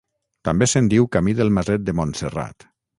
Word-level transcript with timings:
També 0.49 0.67
se'n 0.71 0.89
diu 0.95 1.07
camí 1.17 1.37
del 1.43 1.55
Maset 1.59 1.87
de 1.91 1.99
Montserrat. 2.03 2.71